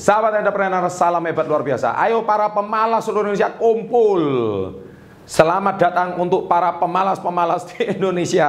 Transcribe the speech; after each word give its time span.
Sahabat 0.00 0.32
entrepreneur, 0.40 0.88
salam 0.88 1.20
hebat 1.28 1.44
luar 1.44 1.60
biasa. 1.60 1.92
Ayo 1.92 2.24
para 2.24 2.48
pemalas 2.48 3.04
seluruh 3.04 3.36
Indonesia 3.36 3.52
kumpul. 3.52 4.22
Selamat 5.28 5.76
datang 5.76 6.16
untuk 6.16 6.48
para 6.48 6.72
pemalas-pemalas 6.80 7.68
di 7.68 7.84
Indonesia. 8.00 8.48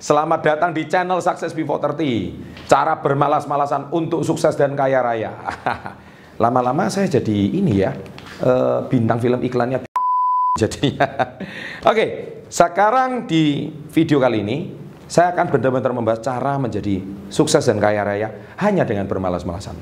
Selamat 0.00 0.40
datang 0.40 0.72
di 0.72 0.88
channel 0.88 1.20
Success 1.20 1.52
Before 1.52 1.76
30. 1.76 2.64
Cara 2.72 2.96
bermalas-malasan 2.96 3.92
untuk 3.92 4.24
sukses 4.24 4.56
dan 4.56 4.72
kaya 4.72 5.04
raya. 5.04 5.36
Lama-lama 6.42 6.88
saya 6.88 7.04
jadi 7.20 7.36
ini 7.52 7.84
ya, 7.84 7.92
eh, 8.40 8.80
bintang 8.88 9.20
film 9.20 9.44
iklannya 9.44 9.84
jadinya. 10.64 11.36
Oke, 11.84 12.04
sekarang 12.48 13.28
di 13.28 13.68
video 13.92 14.16
kali 14.24 14.40
ini 14.40 14.56
saya 15.04 15.36
akan 15.36 15.52
benar-benar 15.52 15.92
membahas 15.92 16.24
cara 16.24 16.56
menjadi 16.56 17.04
sukses 17.28 17.60
dan 17.60 17.76
kaya 17.76 18.00
raya 18.08 18.56
hanya 18.56 18.88
dengan 18.88 19.04
bermalas-malasan. 19.04 19.76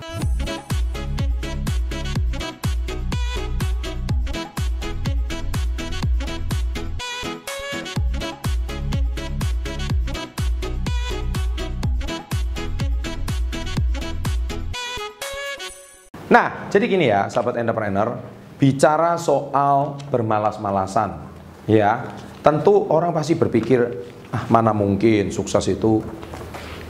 Nah, 16.31 16.71
jadi 16.71 16.87
gini 16.87 17.11
ya, 17.11 17.27
sahabat 17.27 17.59
entrepreneur, 17.59 18.15
bicara 18.55 19.19
soal 19.19 19.99
bermalas-malasan, 20.15 21.27
ya, 21.67 22.07
tentu 22.39 22.87
orang 22.87 23.11
pasti 23.11 23.35
berpikir, 23.35 23.83
ah 24.31 24.47
mana 24.47 24.71
mungkin 24.71 25.35
sukses 25.35 25.67
itu 25.67 25.99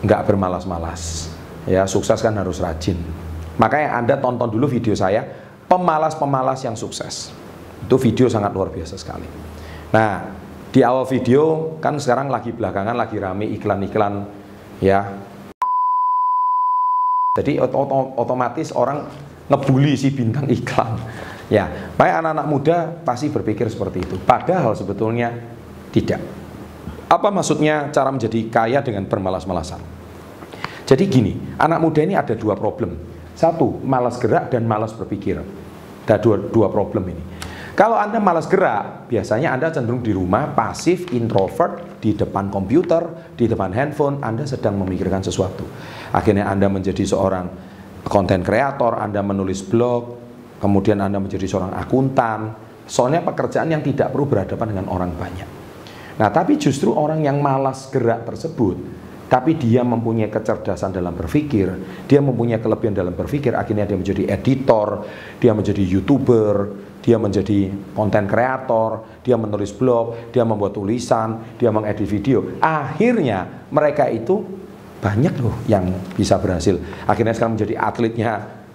nggak 0.04 0.28
bermalas-malas, 0.28 1.32
ya, 1.64 1.88
sukses 1.88 2.20
kan 2.20 2.36
harus 2.36 2.60
rajin. 2.60 3.00
Makanya 3.56 3.96
Anda 3.96 4.20
tonton 4.20 4.52
dulu 4.52 4.68
video 4.68 4.92
saya, 4.92 5.24
pemalas-pemalas 5.64 6.60
yang 6.68 6.76
sukses. 6.76 7.32
Itu 7.80 7.96
video 7.96 8.28
sangat 8.28 8.52
luar 8.52 8.68
biasa 8.68 9.00
sekali. 9.00 9.24
Nah, 9.96 10.36
di 10.68 10.84
awal 10.84 11.08
video 11.08 11.74
kan 11.80 11.96
sekarang 11.96 12.28
lagi 12.28 12.52
belakangan 12.52 12.94
lagi 12.94 13.16
rame 13.16 13.48
iklan-iklan 13.56 14.22
ya 14.78 15.02
jadi 17.30 17.62
otomatis 18.18 18.74
orang 18.74 19.06
ngebully 19.46 19.94
si 19.94 20.10
bintang 20.10 20.50
iklan. 20.50 20.98
Ya, 21.46 21.94
baik 21.94 22.26
anak-anak 22.26 22.46
muda 22.50 22.76
pasti 23.06 23.30
berpikir 23.30 23.70
seperti 23.70 24.02
itu. 24.02 24.18
Padahal 24.18 24.74
sebetulnya 24.74 25.30
tidak. 25.94 26.18
Apa 27.06 27.30
maksudnya 27.30 27.94
cara 27.94 28.10
menjadi 28.10 28.50
kaya 28.50 28.82
dengan 28.82 29.06
bermalas-malasan? 29.06 29.78
Jadi 30.82 31.06
gini, 31.06 31.54
anak 31.54 31.78
muda 31.78 32.02
ini 32.02 32.18
ada 32.18 32.34
dua 32.34 32.58
problem. 32.58 32.98
Satu, 33.38 33.78
malas 33.78 34.18
gerak 34.18 34.50
dan 34.50 34.66
malas 34.66 34.90
berpikir. 34.90 35.38
Ada 36.10 36.18
dua, 36.18 36.34
dua 36.50 36.66
problem 36.66 37.14
ini. 37.14 37.22
Kalau 37.80 37.96
Anda 37.96 38.20
malas 38.20 38.44
gerak, 38.44 39.08
biasanya 39.08 39.56
Anda 39.56 39.72
cenderung 39.72 40.04
di 40.04 40.12
rumah, 40.12 40.52
pasif, 40.52 41.08
introvert, 41.16 41.96
di 41.96 42.12
depan 42.12 42.52
komputer, 42.52 43.32
di 43.32 43.48
depan 43.48 43.72
handphone, 43.72 44.20
Anda 44.20 44.44
sedang 44.44 44.76
memikirkan 44.84 45.24
sesuatu. 45.24 45.64
Akhirnya 46.12 46.44
Anda 46.52 46.68
menjadi 46.68 47.00
seorang 47.08 47.48
konten 48.04 48.44
kreator, 48.44 49.00
Anda 49.00 49.24
menulis 49.24 49.64
blog, 49.64 50.20
kemudian 50.60 51.00
Anda 51.00 51.24
menjadi 51.24 51.48
seorang 51.48 51.72
akuntan. 51.72 52.52
Soalnya 52.84 53.24
pekerjaan 53.24 53.72
yang 53.72 53.80
tidak 53.80 54.12
perlu 54.12 54.28
berhadapan 54.28 54.76
dengan 54.76 54.86
orang 54.92 55.16
banyak. 55.16 55.48
Nah, 56.20 56.28
tapi 56.28 56.60
justru 56.60 56.92
orang 56.92 57.24
yang 57.24 57.40
malas 57.40 57.88
gerak 57.88 58.28
tersebut, 58.28 58.76
tapi 59.30 59.54
dia 59.54 59.86
mempunyai 59.86 60.26
kecerdasan 60.26 60.90
dalam 60.90 61.14
berpikir, 61.14 61.70
dia 62.10 62.18
mempunyai 62.18 62.58
kelebihan 62.58 62.98
dalam 62.98 63.14
berpikir, 63.14 63.54
akhirnya 63.54 63.86
dia 63.86 63.94
menjadi 63.94 64.26
editor, 64.26 65.06
dia 65.38 65.54
menjadi 65.54 65.78
youtuber, 65.86 66.74
dia 66.98 67.14
menjadi 67.14 67.70
konten 67.94 68.26
kreator, 68.26 69.22
dia 69.22 69.38
menulis 69.38 69.70
blog, 69.70 70.34
dia 70.34 70.42
membuat 70.42 70.74
tulisan, 70.74 71.56
dia 71.62 71.70
mengedit 71.70 72.10
video. 72.10 72.58
Akhirnya 72.58 73.70
mereka 73.70 74.10
itu 74.10 74.42
banyak 74.98 75.38
loh 75.38 75.54
yang 75.70 75.94
bisa 76.18 76.34
berhasil. 76.42 76.82
Akhirnya 77.06 77.30
sekarang 77.30 77.54
menjadi 77.54 77.78
atletnya 77.78 78.32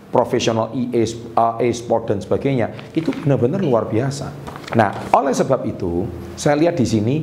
profesional 0.07 0.71
EA, 0.71 1.03
uh, 1.35 1.59
e-sport 1.59 2.15
dan 2.15 2.23
sebagainya. 2.23 2.95
Itu 2.95 3.11
benar-benar 3.11 3.59
luar 3.59 3.91
biasa. 3.91 4.31
Nah, 4.73 5.11
oleh 5.11 5.35
sebab 5.35 5.67
itu, 5.67 6.07
saya 6.39 6.55
lihat 6.55 6.79
di 6.79 6.87
sini 6.87 7.15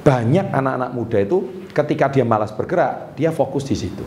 banyak 0.00 0.48
anak-anak 0.48 0.90
muda 0.96 1.20
itu 1.20 1.59
ketika 1.70 2.10
dia 2.10 2.26
malas 2.26 2.50
bergerak, 2.54 3.14
dia 3.14 3.30
fokus 3.34 3.66
di 3.66 3.76
situ. 3.78 4.04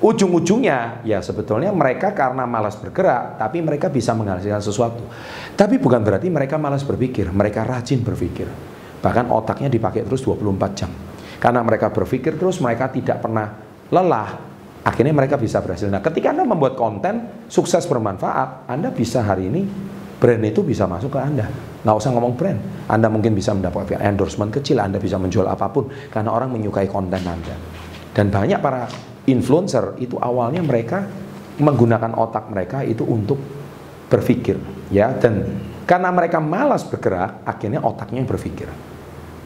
Ujung-ujungnya 0.00 1.04
ya 1.04 1.20
sebetulnya 1.20 1.68
mereka 1.76 2.16
karena 2.16 2.48
malas 2.48 2.72
bergerak, 2.80 3.36
tapi 3.36 3.60
mereka 3.60 3.92
bisa 3.92 4.16
menghasilkan 4.16 4.64
sesuatu. 4.64 5.04
Tapi 5.52 5.76
bukan 5.76 6.00
berarti 6.00 6.32
mereka 6.32 6.56
malas 6.56 6.80
berpikir, 6.80 7.28
mereka 7.28 7.68
rajin 7.68 8.00
berpikir. 8.00 8.48
Bahkan 9.00 9.28
otaknya 9.28 9.68
dipakai 9.68 10.04
terus 10.08 10.24
24 10.24 10.72
jam. 10.72 10.88
Karena 11.40 11.60
mereka 11.64 11.88
berpikir 11.88 12.36
terus, 12.36 12.60
mereka 12.60 12.92
tidak 12.92 13.20
pernah 13.24 13.48
lelah. 13.88 14.40
Akhirnya 14.80 15.12
mereka 15.12 15.36
bisa 15.36 15.60
berhasil. 15.60 15.88
Nah, 15.92 16.00
ketika 16.00 16.32
Anda 16.32 16.48
membuat 16.48 16.76
konten 16.76 17.44
sukses 17.48 17.84
bermanfaat, 17.84 18.68
Anda 18.68 18.88
bisa 18.88 19.20
hari 19.20 19.52
ini 19.52 19.62
brand 20.20 20.44
itu 20.44 20.60
bisa 20.60 20.84
masuk 20.84 21.16
ke 21.16 21.18
Anda. 21.18 21.48
Nggak 21.80 21.96
usah 21.96 22.12
ngomong 22.12 22.36
brand. 22.36 22.60
Anda 22.86 23.08
mungkin 23.08 23.32
bisa 23.32 23.56
mendapatkan 23.56 24.04
endorsement 24.04 24.52
kecil, 24.52 24.78
Anda 24.78 25.00
bisa 25.00 25.16
menjual 25.16 25.48
apa 25.48 25.72
pun 25.72 25.88
karena 26.12 26.30
orang 26.30 26.52
menyukai 26.52 26.86
konten 26.86 27.24
Anda. 27.24 27.56
Dan 28.12 28.28
banyak 28.28 28.60
para 28.60 28.84
influencer 29.24 29.96
itu 29.96 30.20
awalnya 30.20 30.60
mereka 30.60 31.08
menggunakan 31.56 32.12
otak 32.20 32.52
mereka 32.52 32.84
itu 32.84 33.02
untuk 33.08 33.40
berpikir, 34.12 34.60
ya. 34.92 35.16
Dan 35.16 35.48
karena 35.88 36.12
mereka 36.12 36.36
malas 36.38 36.84
bergerak, 36.84 37.40
akhirnya 37.48 37.80
otaknya 37.80 38.20
yang 38.20 38.28
berpikir. 38.28 38.68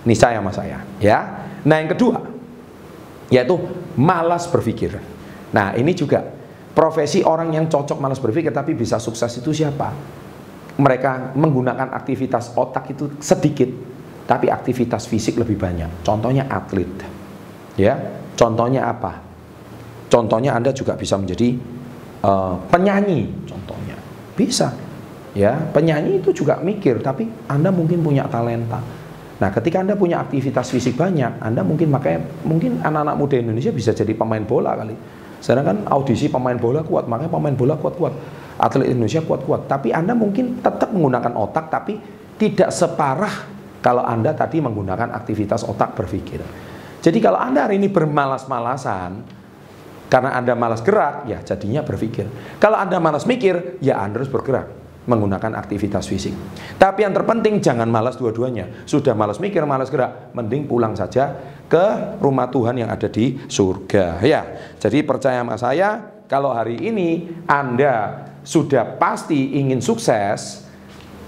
Ini 0.05 0.15
saya 0.19 0.43
sama 0.43 0.51
saya, 0.51 0.83
ya. 0.99 1.19
Nah 1.65 1.77
yang 1.81 1.91
kedua, 1.95 2.19
yaitu 3.31 3.57
malas 3.95 4.51
berpikir. 4.51 4.99
Nah 5.55 5.73
ini 5.79 5.95
juga 5.95 6.25
profesi 6.75 7.23
orang 7.23 7.55
yang 7.55 7.71
cocok 7.71 8.03
malas 8.03 8.19
berpikir 8.19 8.51
tapi 8.51 8.75
bisa 8.75 8.99
sukses 8.99 9.31
itu 9.39 9.55
siapa? 9.55 9.95
Mereka 10.75 11.39
menggunakan 11.39 11.95
aktivitas 11.95 12.55
otak 12.59 12.91
itu 12.91 13.15
sedikit, 13.23 13.71
tapi 14.27 14.51
aktivitas 14.51 15.07
fisik 15.07 15.39
lebih 15.39 15.55
banyak. 15.55 16.03
Contohnya 16.03 16.51
atlet, 16.51 16.91
ya. 17.79 17.95
Contohnya 18.35 18.91
apa? 18.91 19.23
Contohnya 20.11 20.59
Anda 20.59 20.75
juga 20.75 20.99
bisa 20.99 21.15
menjadi 21.15 21.55
uh, 22.27 22.59
penyanyi, 22.67 23.47
contohnya 23.47 23.95
bisa, 24.35 24.75
ya. 25.39 25.55
Penyanyi 25.71 26.19
itu 26.19 26.35
juga 26.35 26.59
mikir, 26.59 26.99
tapi 26.99 27.31
Anda 27.47 27.71
mungkin 27.71 28.03
punya 28.03 28.27
talenta 28.27 28.83
Nah, 29.35 29.51
ketika 29.51 29.83
Anda 29.83 29.99
punya 29.99 30.23
aktivitas 30.23 30.71
fisik 30.71 30.95
banyak, 30.95 31.43
Anda 31.43 31.67
mungkin 31.67 31.91
makanya 31.91 32.23
mungkin 32.47 32.79
anak-anak 32.79 33.17
muda 33.19 33.37
Indonesia 33.43 33.75
bisa 33.75 33.91
jadi 33.91 34.15
pemain 34.15 34.41
bola 34.47 34.79
kali. 34.79 34.95
Sekarang 35.45 35.65
kan 35.69 35.79
audisi 35.93 36.33
pemain 36.33 36.57
bola 36.57 36.81
kuat, 36.81 37.05
makanya 37.05 37.37
pemain 37.37 37.53
bola 37.53 37.77
kuat-kuat. 37.77 38.17
Atlet 38.57 38.89
Indonesia 38.89 39.21
kuat-kuat. 39.21 39.69
Tapi 39.69 39.93
Anda 39.93 40.17
mungkin 40.17 40.65
tetap 40.65 40.89
menggunakan 40.89 41.37
otak, 41.37 41.69
tapi 41.69 42.01
tidak 42.41 42.73
separah 42.73 43.45
kalau 43.85 44.01
Anda 44.01 44.33
tadi 44.33 44.65
menggunakan 44.65 45.13
aktivitas 45.13 45.69
otak 45.69 45.93
berpikir. 46.01 46.41
Jadi 47.05 47.19
kalau 47.21 47.37
Anda 47.37 47.69
hari 47.69 47.77
ini 47.77 47.93
bermalas-malasan, 47.93 49.21
karena 50.09 50.33
Anda 50.33 50.57
malas 50.57 50.81
gerak, 50.81 51.29
ya 51.29 51.45
jadinya 51.45 51.85
berpikir. 51.85 52.25
Kalau 52.57 52.81
Anda 52.81 52.97
malas 52.97 53.29
mikir, 53.29 53.77
ya 53.85 54.01
Anda 54.01 54.25
harus 54.25 54.33
bergerak 54.33 54.84
menggunakan 55.05 55.53
aktivitas 55.57 56.09
fisik. 56.09 56.33
Tapi 56.81 57.05
yang 57.05 57.13
terpenting 57.13 57.61
jangan 57.61 57.89
malas 57.89 58.17
dua-duanya. 58.17 58.85
Sudah 58.89 59.13
malas 59.13 59.37
mikir, 59.37 59.65
malas 59.69 59.93
gerak, 59.93 60.33
mending 60.33 60.65
pulang 60.65 60.97
saja 60.97 61.37
ke 61.69 62.19
rumah 62.21 62.49
Tuhan 62.49 62.81
yang 62.81 62.89
ada 62.89 63.09
di 63.09 63.37
surga. 63.45 64.21
Ya. 64.25 64.43
Jadi 64.81 65.05
percaya 65.05 65.45
sama 65.45 65.57
saya, 65.61 66.21
kalau 66.29 66.53
hari 66.57 66.81
ini 66.81 67.29
Anda 67.45 68.27
sudah 68.45 68.97
pasti 68.97 69.61
ingin 69.61 69.85
sukses, 69.85 70.65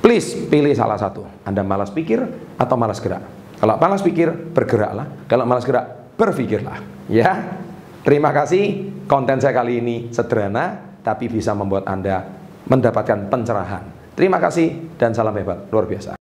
please 0.01 0.49
pilih 0.49 0.73
salah 0.73 0.97
satu. 0.97 1.25
Anda 1.45 1.61
malas 1.61 1.93
pikir 1.93 2.25
atau 2.57 2.77
malas 2.81 3.01
gerak. 3.01 3.25
Kalau 3.57 3.77
malas 3.81 4.05
pikir, 4.05 4.29
bergeraklah. 4.53 5.29
Kalau 5.29 5.45
malas 5.49 5.65
gerak, 5.65 6.17
berpikirlah. 6.17 7.09
Ya. 7.09 7.61
Terima 8.05 8.33
kasih. 8.33 8.93
Konten 9.07 9.39
saya 9.39 9.55
kali 9.55 9.79
ini 9.85 9.97
sederhana 10.11 10.99
tapi 11.07 11.31
bisa 11.31 11.55
membuat 11.55 11.87
Anda 11.87 12.46
mendapatkan 12.67 13.31
pencerahan. 13.31 13.83
Terima 14.17 14.41
kasih 14.43 14.97
dan 14.97 15.13
salam 15.13 15.37
hebat 15.37 15.69
luar 15.71 15.87
biasa. 15.87 16.16